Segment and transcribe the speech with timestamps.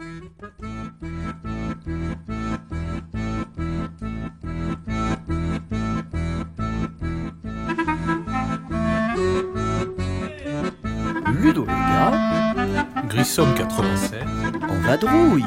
[0.00, 0.08] Ludo
[11.64, 12.12] le gars,
[13.08, 14.22] Grissom 87.
[14.68, 15.44] en vadrouille.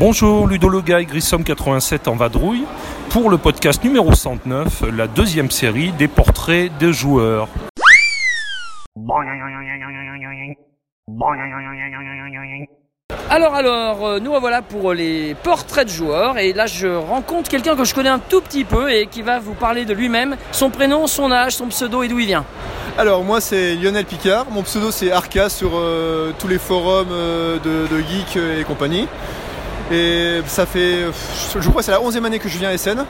[0.00, 2.64] Bonjour, Ludo le gars et Grissom 87 en vadrouille
[3.10, 7.46] pour le podcast numéro 109, la deuxième série des portraits de joueurs.
[13.30, 17.76] Alors alors, euh, nous revoilà pour les portraits de joueurs et là je rencontre quelqu'un
[17.76, 20.70] que je connais un tout petit peu et qui va vous parler de lui-même, son
[20.70, 22.44] prénom, son âge, son pseudo et d'où il vient.
[22.96, 27.58] Alors moi c'est Lionel Picard, mon pseudo c'est Arca sur euh, tous les forums euh,
[27.58, 29.06] de, de geeks et compagnie.
[29.92, 31.06] Et ça fait,
[31.58, 33.04] je crois que c'est la 11e année que je viens à SN.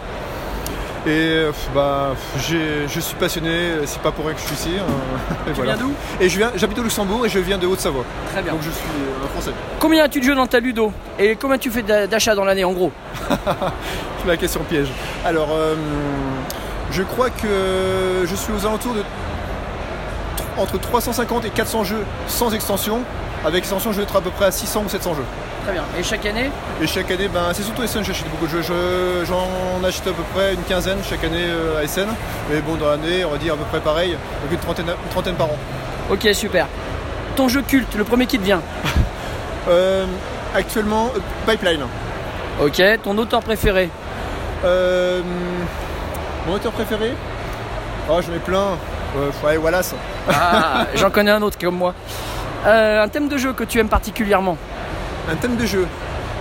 [1.08, 1.44] Et
[1.74, 4.70] bah, je suis passionné, c'est pas pour rien que je suis ici.
[4.78, 5.34] hein.
[5.50, 5.92] Et Tu viens d'où?
[6.20, 8.04] Et je viens, j'habite au Luxembourg et je viens de Haute-Savoie.
[8.32, 8.52] Très bien.
[8.52, 9.52] Donc je suis euh, français.
[9.78, 10.92] Combien as-tu de jeux dans ta ludo?
[11.18, 12.92] Et combien tu fais d'a- d'achats dans l'année en gros?
[14.26, 14.88] La question piège.
[15.24, 15.74] Alors, euh,
[16.90, 19.04] je crois que je suis aux alentours de tr-
[20.58, 23.00] entre 350 et 400 jeux sans extension.
[23.46, 25.24] Avec extension, je vais être à peu près à 600 ou 700 jeux.
[25.68, 25.84] Très bien.
[25.98, 28.62] Et chaque année Et chaque année, ben, c'est surtout SN, j'achète beaucoup de jeux.
[28.62, 32.06] Je- J'en achète à peu près une quinzaine chaque année euh, à SN.
[32.50, 35.10] Mais bon, dans l'année, on va dire à peu près pareil, donc une trentaine, une
[35.10, 35.56] trentaine par an.
[36.10, 36.68] Ok, super.
[37.36, 38.62] Ton jeu culte, le premier qui te vient.
[39.68, 40.06] Euh,
[40.54, 41.82] actuellement, euh, Pipeline.
[42.62, 43.90] Ok, ton auteur préféré.
[44.64, 45.20] Euh,
[46.46, 47.12] mon auteur préféré?
[48.08, 48.78] Oh, j'en ai plein.
[49.18, 49.94] Euh, ouais, Wallace.
[50.30, 51.92] Ah, j'en connais un autre comme moi.
[52.66, 54.56] Euh, un thème de jeu que tu aimes particulièrement.
[55.30, 55.86] Un thème de jeu.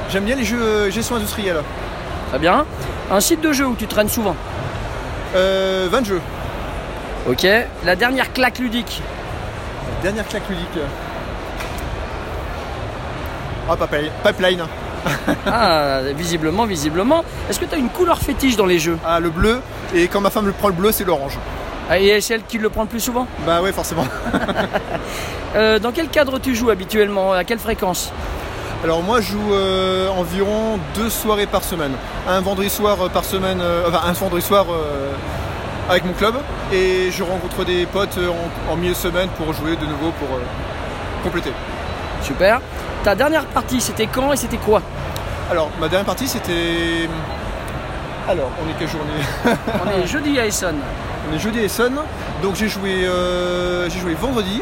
[0.09, 1.57] J'aime bien les jeux euh, gestion industrielle.
[2.29, 2.65] Très bien.
[3.11, 4.35] Un site de jeu où tu traînes souvent.
[5.35, 6.21] Euh, 20 jeux.
[7.29, 7.45] Ok.
[7.83, 9.01] La dernière claque ludique.
[10.01, 10.79] Dernière claque ludique.
[13.69, 14.11] Ah, Pipeline.
[14.23, 14.63] Pipeline.
[15.45, 17.23] Ah, visiblement, visiblement.
[17.49, 19.61] Est-ce que tu as une couleur fétiche dans les jeux Ah, le bleu.
[19.93, 21.37] Et quand ma femme le prend le bleu, c'est l'orange.
[21.89, 24.05] Ah, Et c'est elle qui le prend le plus souvent Bah ouais, forcément.
[25.55, 27.31] Euh, Dans quel cadre tu joues habituellement?
[27.31, 28.11] À quelle fréquence?
[28.83, 31.93] Alors moi, je joue euh, environ deux soirées par semaine.
[32.27, 35.11] Un vendredi soir euh, par semaine, euh, enfin un vendredi soir euh,
[35.89, 36.35] avec mon club.
[36.71, 40.27] Et je rencontre des potes en, en milieu de semaine pour jouer de nouveau pour
[41.23, 41.51] compléter.
[42.21, 42.61] Super.
[43.03, 44.81] Ta dernière partie, c'était quand et c'était quoi?
[45.49, 47.09] Alors, ma dernière partie, c'était...
[48.29, 49.57] Alors, on est quelle journée?
[49.85, 50.79] On est jeudi à Essonne.
[51.31, 51.97] On est jeudi à Essonne,
[52.43, 54.61] donc j'ai joué, euh, j'ai joué vendredi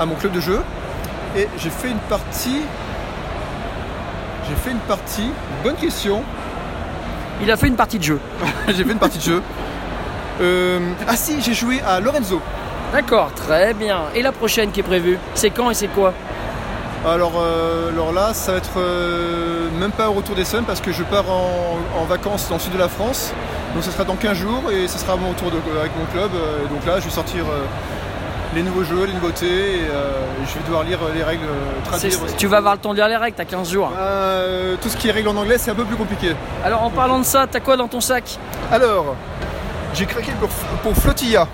[0.00, 0.62] à mon club de jeu
[1.36, 2.62] et j'ai fait une partie.
[4.48, 5.30] J'ai fait une partie.
[5.62, 6.22] Bonne question.
[7.42, 8.20] Il a fait une partie de jeu.
[8.68, 9.42] j'ai fait une partie de jeu.
[10.40, 10.78] Euh,
[11.08, 12.40] ah si, j'ai joué à Lorenzo.
[12.92, 14.02] D'accord, très bien.
[14.14, 16.12] Et la prochaine qui est prévue C'est quand et c'est quoi?
[17.06, 20.80] Alors, euh, alors là, ça va être euh, même pas au retour des Suns parce
[20.80, 23.32] que je pars en, en vacances dans le sud de la France.
[23.74, 26.30] Donc, ce sera dans 15 jours et ce sera mon retour de- avec mon club.
[26.70, 27.44] Donc là, je vais sortir
[28.54, 30.12] les nouveaux jeux, les nouveautés et euh,
[30.46, 32.22] je vais devoir lire euh, les règles, euh, traduire.
[32.22, 32.36] Aussi.
[32.36, 33.90] Tu vas avoir le temps de lire les règles, t'as 15 jours.
[34.80, 36.34] Tout ce qui est règles en anglais, c'est un peu plus compliqué.
[36.64, 38.38] Alors en parlant de ça, t'as quoi dans ton sac?
[38.70, 39.16] Alors,
[39.94, 40.48] j'ai craqué pour,
[40.82, 41.46] pour Flotilla.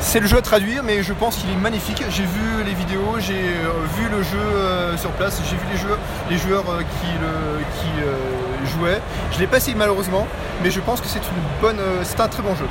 [0.00, 2.02] C'est le jeu à traduire, mais je pense qu'il est magnifique.
[2.10, 5.98] J'ai vu les vidéos, j'ai vu le jeu sur place, j'ai vu les joueurs,
[6.30, 9.00] les joueurs qui, le, qui euh, jouaient.
[9.32, 10.26] Je l'ai pas essayé malheureusement,
[10.62, 12.66] mais je pense que c'est une bonne, c'est un très bon jeu.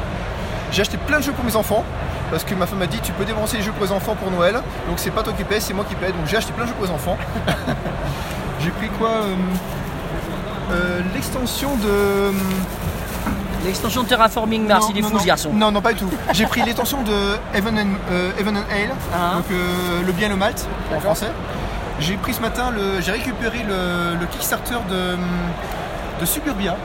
[0.72, 1.84] J'ai acheté plein de jeux pour mes enfants.
[2.34, 4.32] Parce que ma femme m'a dit tu peux dépenser les jeux pour les enfants pour
[4.32, 4.56] Noël,
[4.88, 6.12] donc c'est pas toi qui paye, c'est moi qui paye.
[6.12, 7.16] Donc j'ai acheté plein de jeux pour les enfants.
[8.60, 9.36] j'ai pris quoi euh,
[10.72, 12.32] euh, L'extension de
[13.64, 15.20] L'extension Terraforming Mars, non, il est non, fou non.
[15.22, 15.52] ce garçon.
[15.54, 16.10] Non, non, pas du tout.
[16.32, 19.36] J'ai pris l'extension de Heaven and, euh, Heaven and Ale, Ah.
[19.36, 21.30] donc euh, le bien et le malt en français.
[22.00, 25.18] J'ai pris ce matin, le, j'ai récupéré le, le Kickstarter de,
[26.20, 26.78] de Suburbia.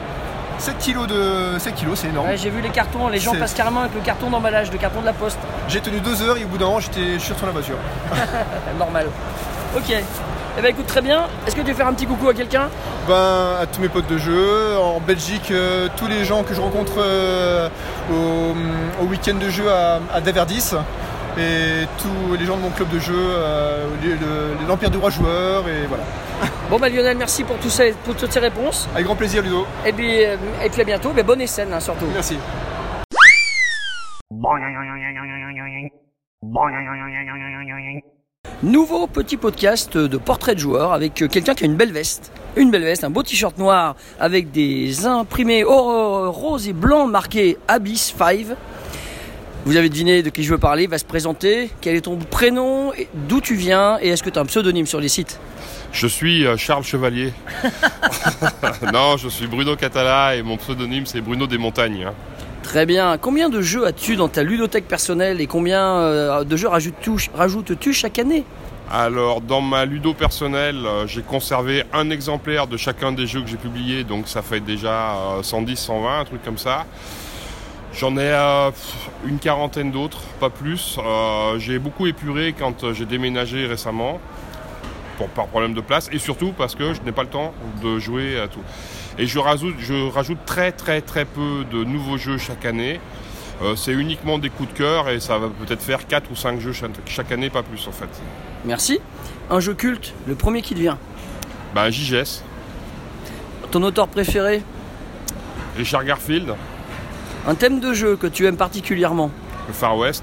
[0.58, 2.28] 7 kilos de 7 kilos, c'est énorme.
[2.28, 5.00] Ouais, J'ai vu les cartons, les gens passent carrément avec le carton d'emballage, le carton
[5.00, 5.38] de la poste.
[5.68, 7.76] J'ai tenu deux heures et au bout d'un j'étais, je suis retourné à la voiture.
[8.78, 9.06] Normal.
[9.76, 9.92] Ok.
[10.58, 11.26] Eh ben écoute très bien.
[11.46, 12.68] Est-ce que tu veux faire un petit coucou à quelqu'un?
[13.06, 16.60] Ben, à tous mes potes de jeu, en Belgique, euh, tous les gens que je
[16.60, 17.68] rencontre euh,
[18.12, 18.54] au,
[19.04, 20.72] au week-end de jeu à, à Daverdis,
[21.38, 25.10] et tous les gens de mon club de jeu, euh, le- le- l'Empire du Roi
[25.10, 26.02] Joueur, et voilà.
[26.70, 28.88] Bon bah Lionel, merci pour, tout ça, pour toutes ces réponses.
[28.92, 29.66] Avec grand plaisir, Ludo.
[29.86, 31.10] Et puis, euh, et puis à bientôt.
[31.10, 32.06] Ben, bonne scène hein, surtout.
[32.12, 32.36] Merci.
[38.62, 42.32] Nouveau petit podcast de portrait de joueur avec euh, quelqu'un qui a une belle veste.
[42.56, 48.14] Une belle veste, un beau t-shirt noir avec des imprimés roses et blancs marqués Abyss
[48.18, 48.56] 5.
[49.64, 51.70] Vous avez deviné de qui je veux parler, il va se présenter.
[51.80, 52.92] Quel est ton prénom,
[53.28, 55.38] d'où tu viens et est-ce que tu as un pseudonyme sur les sites?
[55.92, 57.32] Je suis euh, Charles Chevalier.
[58.92, 62.04] non, je suis Bruno Catala et mon pseudonyme c'est Bruno des Montagnes.
[62.08, 62.14] hein.
[62.62, 63.16] Très bien.
[63.18, 68.18] Combien de jeux as-tu dans ta ludothèque personnelle et combien euh, de jeux rajoutes-tu chaque
[68.18, 68.44] année?
[68.90, 73.48] Alors, dans ma ludo personnelle, euh, j'ai conservé un exemplaire de chacun des jeux que
[73.48, 76.86] j'ai publiés, donc ça fait déjà euh, 110, 120, un truc comme ça.
[77.94, 78.70] J'en ai euh,
[79.26, 80.98] une quarantaine d'autres, pas plus.
[80.98, 84.20] Euh, j'ai beaucoup épuré quand euh, j'ai déménagé récemment,
[85.16, 87.98] pour, par problème de place, et surtout parce que je n'ai pas le temps de
[87.98, 88.62] jouer à tout.
[89.18, 93.00] Et je rajoute, je rajoute très très très peu de nouveaux jeux chaque année.
[93.62, 96.60] Euh, c'est uniquement des coups de cœur et ça va peut-être faire 4 ou 5
[96.60, 98.08] jeux chaque, chaque année, pas plus en fait.
[98.64, 99.00] Merci.
[99.50, 100.98] Un jeu culte, le premier qui te vient.
[101.74, 102.44] Bah, JGS,
[103.72, 104.62] Ton auteur préféré?
[105.76, 106.54] Richard Garfield,
[107.48, 109.30] Un thème de jeu que tu aimes particulièrement
[109.66, 110.22] le Far West,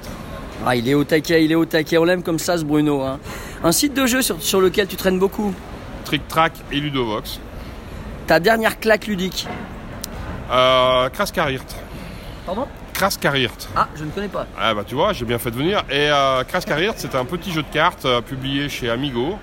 [0.65, 1.97] Ah, il est au taquet, il est au taquet.
[1.99, 3.01] On l'aime comme ça, ce Bruno.
[3.03, 3.19] hein.
[3.63, 5.53] Un site de jeu sur, sur lequel tu traînes beaucoup.
[6.05, 7.39] Trick Track et Ludovox.
[8.25, 9.47] Ta dernière claque ludique.
[10.51, 11.75] Euh, Kraskarirt.
[12.45, 12.65] Pardon?
[12.93, 13.67] Kraskarirt.
[13.75, 14.47] Ah, je ne connais pas.
[14.59, 15.83] Ah bah tu vois, j'ai bien fait de venir.
[15.91, 19.37] Et euh, Kraskarirt, c'est un petit jeu de cartes euh, publié chez Amigo,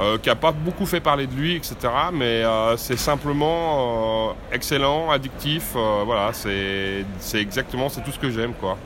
[0.00, 1.76] euh, qui a pas beaucoup fait parler de lui, etc.
[2.12, 5.72] Mais euh, c'est simplement euh, excellent, addictif.
[5.74, 8.78] voilà, c'est c'est exactement, c'est tout ce que j'aime quoi.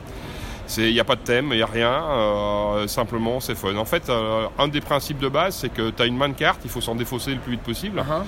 [0.77, 3.73] Il n'y a pas de thème, il n'y a rien, simplement c'est fun.
[3.77, 4.11] En fait,
[4.59, 6.81] un des principes de base, c'est que tu as une main de cartes, il faut
[6.81, 7.99] s'en défausser le plus vite possible.
[7.99, 8.23] Uh-huh.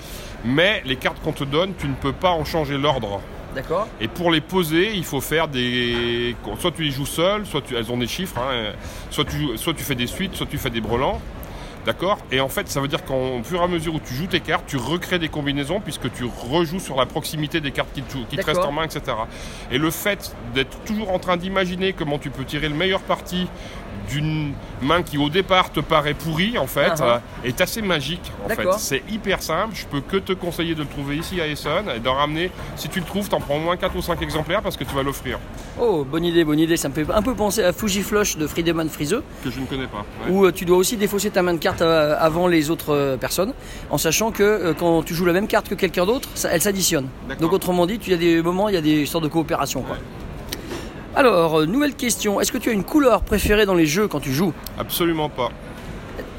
[0.46, 3.20] Mais les cartes qu'on te donne, tu ne peux pas en changer l'ordre.
[3.54, 3.90] D'accord.
[4.00, 6.34] Et pour les poser, il faut faire des.
[6.60, 7.76] Soit tu les joues seul, soit tu...
[7.76, 8.72] elles ont des chiffres, hein,
[9.10, 9.58] soit, tu...
[9.58, 11.20] soit tu fais des suites, soit tu fais des brelans.
[11.86, 12.18] D'accord?
[12.32, 14.42] Et en fait, ça veut dire qu'au fur et à mesure où tu joues tes
[14.42, 18.18] cartes, tu recrées des combinaisons puisque tu rejoues sur la proximité des cartes qui te,
[18.30, 19.02] qui restent en main, etc.
[19.72, 23.48] Et le fait d'être toujours en train d'imaginer comment tu peux tirer le meilleur parti
[24.10, 27.22] d'une main qui au départ te paraît pourrie en fait Ah ah.
[27.46, 28.68] euh, est assez magique en fait.
[28.80, 32.00] C'est hyper simple, je peux que te conseiller de le trouver ici à Essonne et
[32.00, 34.78] d'en ramener si tu le trouves, t'en prends au moins 4 ou 5 exemplaires parce
[34.78, 35.38] que tu vas l'offrir
[35.80, 36.76] Oh, bonne idée, bonne idée.
[36.76, 39.88] Ça me fait un peu penser à Fujiflush de Friedemann Friseux, que je ne connais
[39.88, 40.06] pas.
[40.26, 40.32] Ouais.
[40.32, 43.54] où euh, tu dois aussi défausser ta main de carte euh, avant les autres personnes,
[43.90, 47.08] en sachant que quand tu joues la même carte que quelqu'un d'autre, ça- elle s'additionne.
[47.28, 47.42] D'accord.
[47.44, 49.82] Donc autrement dit, il y a des moments, il y a des sortes de coopération.
[49.84, 49.96] quoi.
[49.96, 50.02] Ouais.
[51.16, 52.40] Alors, euh, nouvelle question.
[52.40, 55.50] Est-ce que tu as une couleur préférée dans les jeux quand tu joues Absolument pas.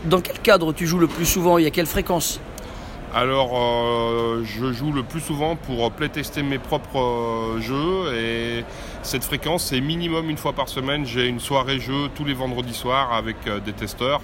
[0.04, 2.40] Dans quel cadre tu joues le plus souvent et à quelle fréquence
[3.14, 8.64] Alors, euh, je joue le plus souvent pour playtester mes propres euh, jeux et
[9.02, 11.06] cette fréquence, c'est minimum une fois par semaine.
[11.06, 14.20] J'ai une soirée jeu tous les vendredis soirs avec euh, des testeurs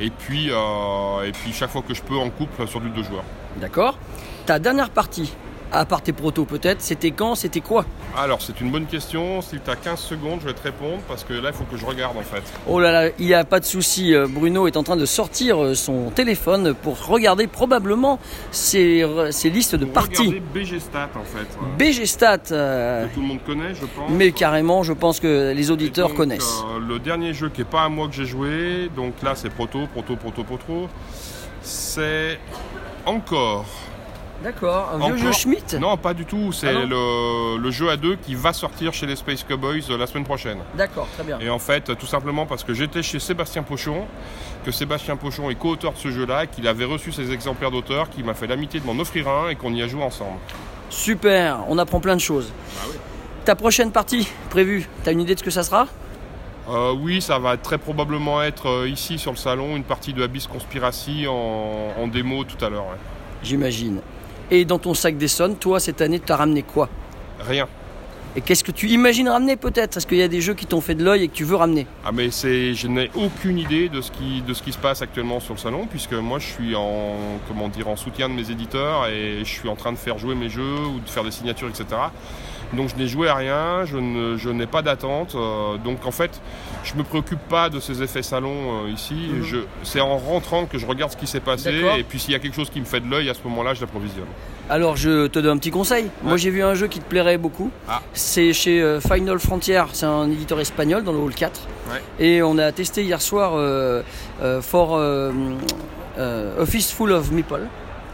[0.00, 3.02] et puis, euh, et puis chaque fois que je peux en couple sur du deux
[3.02, 3.24] joueurs.
[3.56, 3.98] D'accord
[4.46, 5.32] Ta dernière partie,
[5.72, 7.84] à part tes protos peut-être, c'était quand C'était quoi
[8.16, 9.40] Alors, c'est une bonne question.
[9.42, 11.76] Si tu as 15 secondes, je vais te répondre parce que là, il faut que
[11.76, 12.42] je regarde en fait.
[12.66, 14.14] Oh là là, il n'y a pas de souci.
[14.14, 18.18] euh, Bruno est en train de sortir euh, son téléphone pour regarder probablement
[18.50, 20.18] ses, ses listes de parties.
[20.28, 21.38] regarder BG Stat en fait.
[21.60, 21.68] ouais.
[21.78, 24.10] BG Stat, euh, Que tout le monde connaît, je pense.
[24.10, 26.62] mais carrément, je pense que les auditeurs donc, connaissent.
[26.76, 29.50] euh, le dernier jeu qui est pas à moi que j'ai joué, donc là c'est
[29.50, 30.88] Proto, Proto, Proto, Proto.
[31.62, 32.38] C'est
[33.06, 33.64] encore.
[34.42, 36.52] D'accord, un vieux encore- jeu Schmitt Non, pas du tout.
[36.52, 39.82] C'est Ah non le, le jeu à deux qui va sortir chez les Space Cowboys
[39.90, 40.58] euh, la semaine prochaine.
[40.76, 41.38] D'accord, très bien.
[41.40, 44.06] Et en fait, tout simplement parce que j'étais chez Sébastien Pochon,
[44.64, 48.24] que Sébastien Pochon est co-auteur de ce jeu-là, qu'il avait reçu ses exemplaires d'auteur, qu'il
[48.24, 50.38] m'a fait l'amitié de m'en offrir un et qu'on y a joué ensemble.
[50.90, 52.52] Super, on apprend plein de choses.
[52.76, 52.96] Bah oui.
[53.44, 55.86] Ta prochaine partie prévue, t'as une idée de ce que ça sera?
[56.70, 60.22] Euh, oui, ça va très probablement être euh, ici sur le salon une partie de
[60.22, 62.84] Abyss Conspiracy en, en démo tout à l'heure.
[62.84, 62.98] ouais.
[63.42, 64.00] J'imagine.
[64.52, 66.90] Et dans ton sac d'Essonne, toi, cette année, t'as ramené quoi?
[67.40, 67.66] Rien.
[68.36, 69.96] Et qu'est-ce que tu imagines ramener peut-être?
[69.96, 71.56] Est-ce qu'il y a des jeux qui t'ont fait de l'œil et que tu veux
[71.56, 71.86] ramener?
[72.04, 75.00] Ah mais c'est, je n'ai aucune idée de ce qui de ce qui se passe
[75.00, 77.14] actuellement sur le salon puisque moi je suis en
[77.48, 80.34] comment dire en soutien de mes éditeurs et je suis en train de faire jouer
[80.34, 81.84] mes jeux ou de faire des signatures etc.
[82.72, 85.34] Donc je n'ai joué à rien, je, ne, je n'ai pas d'attente.
[85.34, 86.40] euh, donc en fait,
[86.84, 89.14] je me préoccupe pas de ces effets salon euh, ici.
[89.14, 89.42] Mhm.
[89.42, 91.96] Je, c'est en rentrant que je regarde ce qui s'est passé D'accord.
[91.96, 93.74] et puis s'il y a quelque chose qui me fait de l'œil à ce moment-là,
[93.74, 94.26] je l'approvisionne.
[94.70, 96.08] Alors je te donne un petit conseil.
[96.22, 97.70] Moi j'ai vu un jeu qui te plairait beaucoup.
[97.88, 98.00] Ah.
[98.14, 101.60] C'est chez euh, Final Frontier, c'est un éditeur espagnol dans le hall 4.
[101.90, 102.00] Ouais.
[102.24, 104.02] Et on a testé hier soir euh,
[104.62, 104.98] for
[106.58, 107.66] Office Full of Meeple.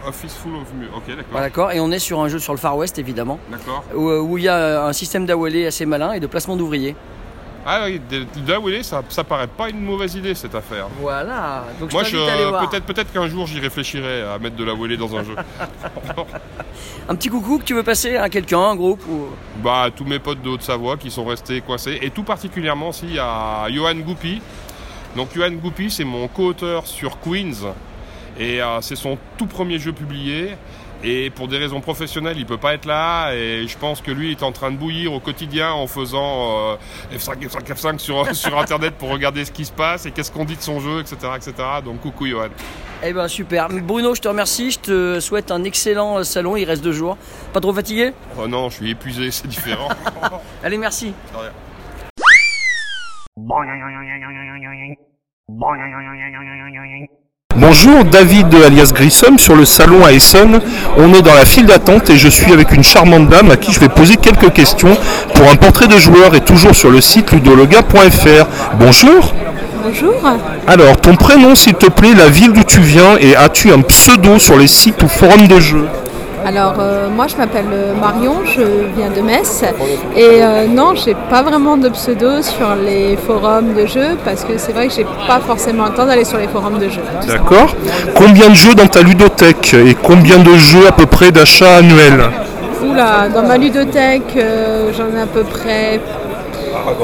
[0.09, 0.87] Office full of mu.
[0.95, 1.25] Ok, d'accord.
[1.31, 1.73] Voilà, D'accord.
[1.73, 3.85] Et on est sur un jeu sur le Far West évidemment, D'accord.
[3.95, 6.97] où, euh, où il y a un système d'AOLE assez malin et de placement d'ouvriers.
[7.71, 8.01] Ah oui,
[8.63, 10.87] wheeler, ça, ça paraît pas une mauvaise idée cette affaire.
[11.03, 11.65] Voilà.
[11.79, 12.17] Donc Moi, je
[12.67, 15.35] peut-être peut-être qu'un jour j'y réfléchirai à mettre de la wheeler dans un jeu.
[17.09, 19.27] Un petit coucou que tu veux passer à quelqu'un, un groupe ou...
[19.63, 23.67] Bah, tous mes potes de Haute-Savoie qui sont restés coincés, et tout particulièrement aussi à
[23.71, 24.41] Johan Goupy.
[25.17, 27.75] Donc Johan Goupy, c'est mon co-auteur sur Queens,
[28.39, 30.57] et euh, c'est son tout premier jeu publié.
[31.05, 33.33] Et pour des raisons professionnelles, il peut pas être là.
[33.33, 36.73] Et je pense que lui il est en train de bouillir au quotidien en faisant
[36.73, 36.77] euh,
[37.13, 40.45] F5, F5, F5 sur, sur Internet pour regarder ce qui se passe et qu'est-ce qu'on
[40.45, 41.53] dit de son jeu, etc., etc.
[41.85, 42.49] Donc coucou Johan.
[43.05, 43.69] Eh ben super.
[43.69, 44.73] Bruno, je te remercie.
[44.73, 46.57] Je te souhaite un excellent euh, salon.
[46.57, 47.17] Il reste deux jours.
[47.53, 49.89] Pas trop fatigué Oh non, je suis épuisé, c'est différent.
[50.65, 51.15] Allez, merci.
[57.61, 60.61] Bonjour, David alias Grissom sur le salon à Essonne.
[60.97, 63.73] On est dans la file d'attente et je suis avec une charmante dame à qui
[63.73, 64.97] je vais poser quelques questions
[65.35, 68.47] pour un portrait de joueur et toujours sur le site ludologa.fr.
[68.79, 69.35] Bonjour.
[69.83, 70.15] Bonjour.
[70.69, 74.39] Alors, ton prénom s'il te plaît, la ville d'où tu viens et as-tu un pseudo
[74.39, 75.89] sur les sites ou forums de jeux?
[76.49, 78.63] Alors euh, moi je m'appelle euh, Marion, je
[78.97, 79.65] viens de Metz
[80.17, 84.57] et euh, non j'ai pas vraiment de pseudo sur les forums de jeux parce que
[84.57, 87.03] c'est vrai que j'ai pas forcément le temps d'aller sur les forums de jeux.
[87.27, 87.69] D'accord.
[88.15, 92.19] Combien de jeux dans ta ludothèque et combien de jeux à peu près d'achat annuel?
[92.83, 96.01] Oula, dans ma ludothèque euh, j'en ai à peu près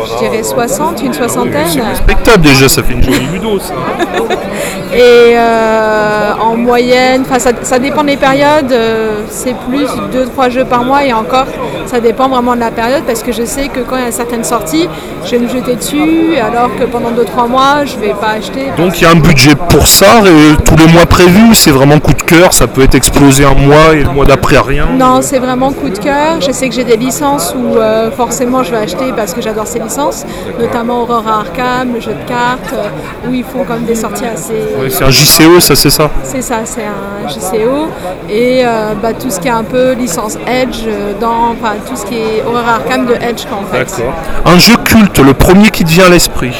[0.07, 1.67] je dirais 60, une soixantaine.
[1.91, 3.75] Respectable déjà, ça fait une jolie ludo ça.
[4.95, 10.85] Et euh, en moyenne, ça, ça dépend des périodes, euh, c'est plus 2-3 jeux par
[10.85, 11.47] mois et encore
[11.87, 14.13] ça dépend vraiment de la période parce que je sais que quand il y a
[14.13, 14.89] certaines sorties,
[15.25, 18.67] je vais me jeter dessus alors que pendant 2-3 mois je vais pas acheter.
[18.77, 21.99] Donc il y a un budget pour ça et tous les mois prévus, c'est vraiment
[21.99, 24.87] coup de cœur, ça peut être explosé un mois et le mois d'après rien.
[24.97, 26.41] Non, c'est vraiment coup de cœur.
[26.41, 29.54] Je sais que j'ai des licences où euh, forcément je vais acheter parce que j'adore
[29.65, 30.25] ces licences,
[30.59, 34.53] notamment Aurora Arkham, le jeu de cartes, euh, où ils font comme des sorties assez.
[34.81, 36.11] Ouais, c'est un JCO, ça c'est ça.
[36.25, 37.89] C'est ça, c'est un JCO.
[38.29, 41.97] Et euh, bah, tout ce qui est un peu licence Edge, euh, dans, enfin tout
[41.97, 44.03] ce qui est Aurora Arkham de Edge en fait.
[44.45, 46.57] Un jeu culte, le premier qui te vient à l'esprit.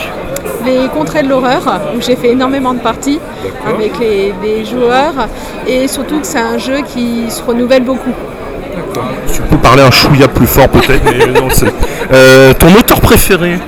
[0.65, 1.63] Les Contrées de l'horreur,
[1.95, 3.21] où j'ai fait énormément de parties
[3.67, 5.29] avec les, les joueurs.
[5.67, 8.15] Et surtout que c'est un jeu qui se renouvelle beaucoup.
[9.33, 11.73] Tu peux parler un chouïa plus fort peut-être, mais non, c'est.
[12.13, 13.59] Euh, ton auteur préféré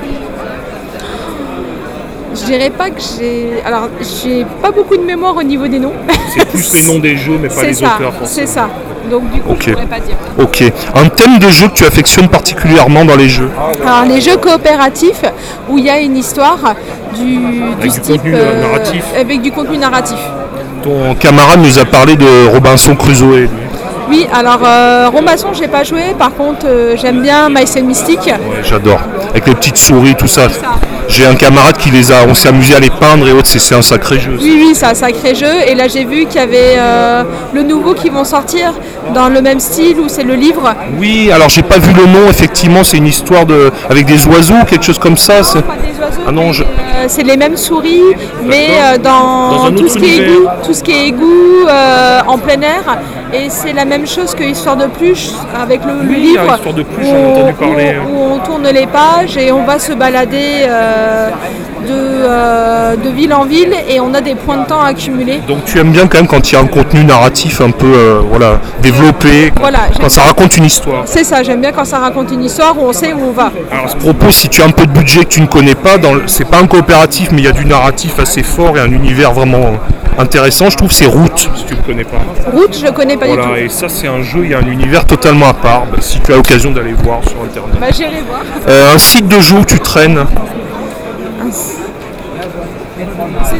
[2.35, 3.62] Je dirais pas que j'ai.
[3.64, 3.88] Alors,
[4.23, 5.92] j'ai pas beaucoup de mémoire au niveau des noms.
[6.35, 8.12] C'est plus les noms des jeux, mais pas les ça, auteurs.
[8.25, 8.68] c'est ça.
[9.11, 9.62] Donc, du coup, Ok.
[9.68, 10.16] je pourrais pas dire.
[10.38, 10.64] Ok.
[10.95, 13.49] Un thème de jeu que tu affectionnes particulièrement dans les jeux
[13.85, 15.23] Alors, les jeux coopératifs
[15.68, 16.59] où il y a une histoire
[17.16, 17.37] du,
[17.80, 18.16] du du type.
[18.23, 19.04] contenu narratif.
[19.18, 20.18] Avec du contenu narratif.
[20.83, 23.49] Ton camarade nous a parlé de Robinson Crusoe.
[24.08, 26.14] Oui, alors euh, Robinson, j'ai pas joué.
[26.18, 28.20] Par contre, euh, j'aime bien and Mystic.
[28.26, 29.00] Ouais, j'adore.
[29.30, 30.48] Avec les petites souris, tout ça.
[30.48, 30.75] ça.
[31.08, 32.16] J'ai un camarade qui les a.
[32.28, 33.48] On s'est amusé à les peindre et autres.
[33.48, 34.36] C'est un sacré jeu.
[34.40, 35.52] Oui, oui, c'est un sacré jeu.
[35.66, 37.22] Et là, j'ai vu qu'il y avait euh,
[37.54, 38.72] le nouveau qui vont sortir
[39.14, 40.75] dans le même style où c'est le livre.
[40.98, 42.28] Oui, alors j'ai pas vu le nom.
[42.28, 45.42] Effectivement, c'est une histoire de avec des oiseaux, quelque chose comme ça.
[45.42, 46.66] c'est- Pas des oiseaux, Ah non, je- euh,
[47.08, 48.02] c'est les mêmes souris,
[48.44, 52.36] mais euh, dans, tout ce qui est égout, tout ce qui est égout euh, en
[52.38, 52.98] plein air.
[53.32, 55.28] Et c'est la même chose que Histoire de Pluche
[55.60, 56.42] avec le, livre.
[56.52, 57.96] Histoire de Pluche, où on- entendu parler.
[58.08, 60.95] Où, où on tourne les pages et on va se balader euh,
[61.86, 65.40] de, euh, de ville en ville et on a des points de temps à accumuler.
[65.46, 67.86] Donc tu aimes bien quand même quand il y a un contenu narratif un peu
[67.86, 71.02] euh, voilà développé, Voilà, quand ça raconte une histoire.
[71.06, 73.50] C'est ça, j'aime bien quand ça raconte une histoire où on sait où on va.
[73.70, 75.74] Alors à ce propos, si tu as un peu de budget que tu ne connais
[75.74, 78.80] pas, le- c'est pas un coopératif, mais il y a du narratif assez fort et
[78.80, 79.72] un univers vraiment
[80.18, 80.70] intéressant.
[80.70, 82.18] Je trouve c'est Route, si tu ne connais pas.
[82.52, 83.56] Route, je connais pas du Voilà, tout.
[83.56, 85.84] et ça c'est un jeu, il y a un univers totalement à part.
[85.90, 87.76] Bah, si tu as l'occasion d'aller voir sur internet.
[87.80, 88.40] Bah, j'irai voir.
[88.68, 90.24] Euh, un site de jeu où tu traînes,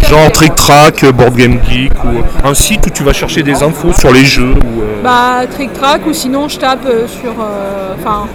[0.09, 3.43] genre Trick Track, euh, Board Game Geek, ou euh, un site où tu vas chercher
[3.43, 4.55] des infos sur les jeux.
[4.55, 7.33] Ou, euh, Bah, Trick Track ou sinon je tape euh, sur.
[7.99, 8.27] Enfin.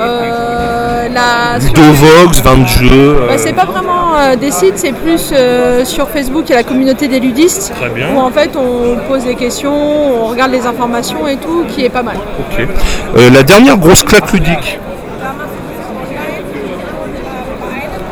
[0.00, 1.60] euh, la.
[1.60, 2.88] sur- Ludovox, 20 jeux.
[2.92, 6.54] euh, Bah, c'est pas vraiment euh, des sites, c'est plus euh, sur Facebook, il y
[6.54, 7.72] a la communauté des ludistes.
[7.78, 8.08] Très bien.
[8.14, 11.90] Où en fait on pose des questions, on regarde les informations et tout, qui est
[11.90, 12.16] pas mal.
[12.16, 12.66] Ok.
[13.18, 14.78] Euh, la dernière grosse claque ludique.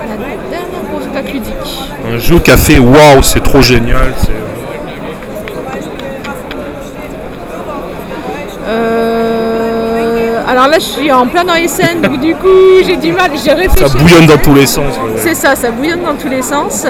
[0.08, 0.16] La
[0.50, 1.80] dernière grosse plaque ludique.
[2.14, 4.14] Un jeu qui a fait waouh, c'est trop génial.
[9.04, 12.48] Euh, alors là je suis en plein dans les scènes, donc du coup
[12.86, 13.96] j'ai du mal, j'ai Ça réfléchi.
[13.98, 14.94] bouillonne dans tous les sens.
[15.04, 15.12] ouais.
[15.16, 16.86] C'est ça, ça bouillonne dans tous les sens.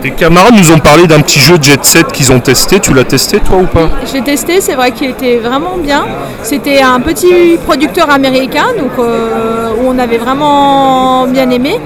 [0.00, 2.80] Tes camarades nous ont parlé d'un petit jeu Jet Set qu'ils ont testé.
[2.80, 3.90] Tu l'as testé toi ou pas?
[4.06, 6.06] Je l'ai testé, c'est vrai qu'il était vraiment bien.
[6.42, 11.78] C'était un petit producteur américain, donc euh, où on avait vraiment bien aimé.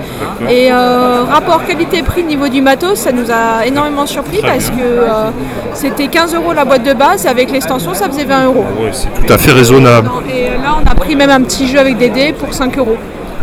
[0.49, 5.31] Et euh, rapport qualité-prix niveau du matos, ça nous a énormément surpris parce que euh,
[5.75, 8.65] c'était 15 euros la boîte de base et avec l'extension, ça faisait 20 euros.
[8.81, 10.11] Ouais, c'est tout à fait raisonnable.
[10.35, 12.97] Et là, on a pris même un petit jeu avec des dés pour 5 euros.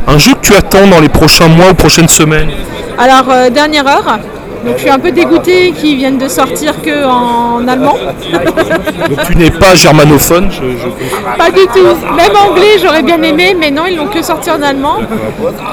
[0.07, 2.49] Un jeu que tu attends dans les prochains mois ou prochaines semaines?
[2.97, 4.19] Alors, euh, dernière heure.
[4.65, 7.95] Donc, je suis un peu dégoûtée qu'ils viennent de sortir que en allemand.
[9.09, 12.13] Donc tu n'es pas germanophone je- je- Pas du tout.
[12.15, 14.97] Même anglais, j'aurais bien aimé, mais non, ils l'ont que sorti en allemand.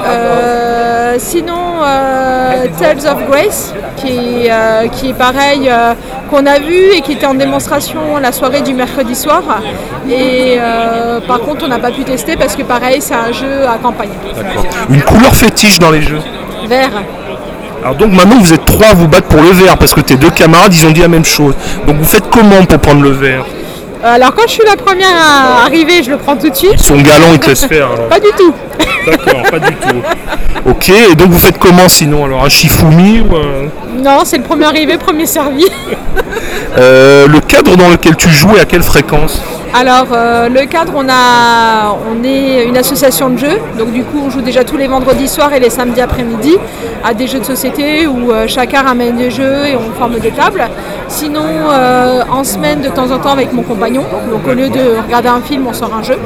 [0.05, 5.69] Euh, sinon, euh, Tales of Grace, qui, euh, qui est pareil,
[6.29, 9.43] qu'on a vu et qui était en démonstration la soirée du mercredi soir.
[10.09, 10.57] Et
[11.27, 14.09] par contre, on n'a pas pu tester parce que pareil, c'est un jeu à campagne.
[14.89, 16.21] Une couleur fétiche dans les jeux?
[16.67, 16.91] Vert.
[17.83, 20.15] Alors donc maintenant vous êtes trois à vous battre pour le vert parce que tes
[20.15, 21.53] deux camarades ils ont dit la même chose.
[21.87, 23.45] Donc vous faites comment pour prendre le vert
[24.03, 26.73] Alors quand je suis la première à arriver, je le prends tout de suite.
[26.73, 28.07] Ils sont galants, ils te laissent faire alors.
[28.09, 28.53] Pas du tout.
[29.05, 30.01] D'accord, pas du tout.
[30.65, 34.43] Ok, et donc vous faites comment sinon Alors un Shifumi ou un- Non, c'est le
[34.43, 35.65] premier arrivé, premier servi.
[36.77, 39.41] Euh, Le cadre dans lequel tu joues et à quelle fréquence?
[39.73, 44.21] Alors euh, le cadre, on a, on est une association de jeux, donc du coup
[44.25, 46.57] on joue déjà tous les vendredis soirs et les samedis après-midi
[47.03, 50.31] à des jeux de société où euh, chacun ramène des jeux et on forme des
[50.31, 50.67] tables.
[51.07, 55.01] Sinon euh, en semaine de temps en temps avec mon compagnon, donc au lieu de
[55.05, 56.17] regarder un film, on sort un jeu.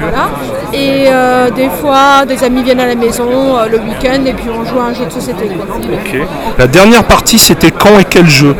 [0.00, 0.28] Voilà.
[0.72, 3.24] Et euh, des fois des amis viennent à la maison
[3.70, 5.46] le week-end et puis on joue à un jeu de société.
[5.46, 5.76] quoi.
[5.76, 6.18] Ok.
[6.58, 8.54] La dernière partie c'était quand et quel jeu?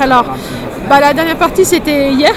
[0.00, 0.26] Alors
[0.88, 2.32] bah, la dernière partie c'était hier.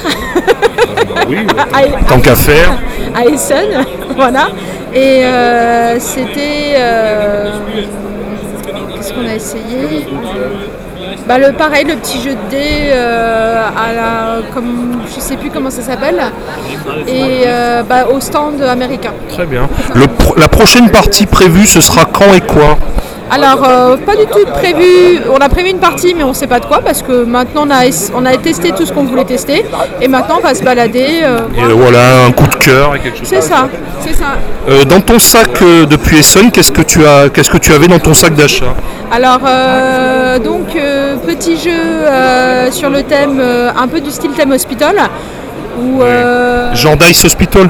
[1.28, 1.38] Oui,
[1.74, 2.74] à- tant qu'à faire.
[3.16, 4.50] à Essen, voilà.
[4.94, 6.74] Et euh, c'était.
[6.78, 7.52] euh,
[8.96, 10.06] Qu'est-ce qu'on a essayé?
[11.28, 15.50] Bah, le pareil, le petit jeu de dés euh, à la, comme je sais plus
[15.50, 16.22] comment ça s'appelle,
[17.08, 19.12] et euh, bah, au stand américain.
[19.30, 19.68] Très bien.
[19.96, 22.78] Le pro- la prochaine partie prévue ce sera quand et quoi?
[23.34, 25.22] Alors, euh, pas du tout prévu.
[25.34, 27.70] On a prévu une partie, mais on sait pas de quoi, parce que maintenant on
[27.70, 29.64] a, es- on a testé tout ce qu'on voulait tester,
[30.02, 31.22] et maintenant on va se balader.
[31.24, 33.28] euh, Et voilà, un coup de cœur et quelque chose.
[33.30, 33.70] c'est ça,
[34.02, 34.32] c'est ça.
[34.70, 38.00] Euh, dans ton sac depuis Essen, qu'est-ce que tu as qu'est-ce que tu avais dans
[38.00, 38.74] ton sac d'achat?
[39.14, 39.40] Alors,
[40.44, 40.68] donc,
[41.26, 41.82] petit jeu
[42.72, 43.42] sur le thème,
[43.78, 44.96] un peu du style thème hospital.
[45.82, 47.70] Où, euh, Genre Dice Hospital?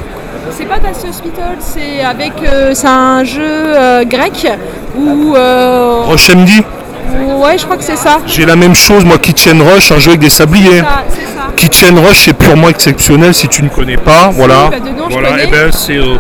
[0.56, 4.48] C'est pas Dice Hospital, c'est avec, euh, c'est un jeu euh, grec
[4.98, 6.50] où, euh, Rush MD
[7.14, 8.20] où- ouais, je crois que c'est ça.
[8.26, 10.80] J'ai la même chose, moi, Kitchen Rush, un jeu avec des sabliers.
[10.80, 11.48] Ça, c'est ça.
[11.56, 14.30] Kitchen Rush, c'est purement exceptionnel si tu ne connais pas.
[14.34, 14.70] voilà.
[14.72, 15.44] bah, dedans, je voilà, connais.
[15.46, 15.98] et ben c'est.
[15.98, 16.16] euh,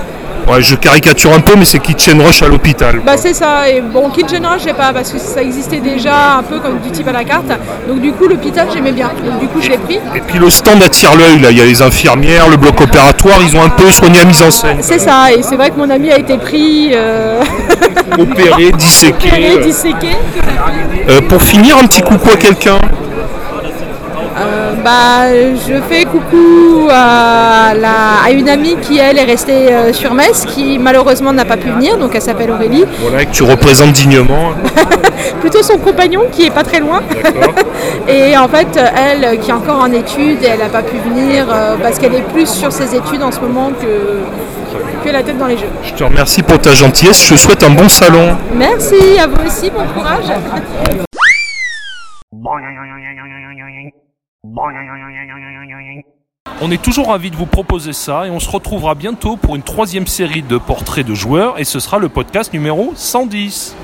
[0.47, 3.01] ouais, je caricature un peu, mais c'est Kitchen Rush à l'hôpital.
[3.05, 6.43] Bah c'est ça, et bon Kitchen Rush j'ai pas parce que ça existait déjà un
[6.43, 7.47] peu comme du type à la carte,
[7.87, 9.99] donc du coup l'hôpital j'aimais bien, donc du coup je l'ai pris.
[10.15, 11.51] Et puis le stand attire l'œil, là.
[11.51, 14.41] Il y a les infirmières, le bloc opératoire, ils ont un peu soigné la mise
[14.41, 14.77] en scène.
[14.81, 17.41] C'est ça, et c'est vrai que mon ami a été pris, euh,
[18.17, 19.27] Opéré, disséqué.
[19.27, 20.09] opéré, disséqué.
[21.09, 22.79] Euh, pour finir, un petit coucou à quelqu'un.
[24.37, 29.93] Euh, bah, je fais coucou à, la- à une amie qui elle est restée euh,
[29.93, 32.85] sur Metz, qui malheureusement n'a pas pu venir, donc elle s'appelle Aurélie.
[33.01, 34.53] Voilà, que tu représentes dignement.
[35.41, 37.01] Plutôt son compagnon qui est pas très loin.
[38.07, 41.75] et en fait, elle qui est encore en études, elle n'a pas pu venir euh,
[41.81, 45.47] parce qu'elle est plus sur ses études en ce moment que, que la tête dans
[45.47, 45.69] les jeux.
[45.83, 47.23] Je te remercie pour ta gentillesse.
[47.25, 48.37] Je te souhaite un bon salon.
[48.55, 50.25] Merci, à vous aussi, bon courage.
[56.61, 59.61] On est toujours ravis de vous proposer ça et on se retrouvera bientôt pour une
[59.61, 63.75] troisième série de portraits de joueurs et ce sera le podcast numéro 110.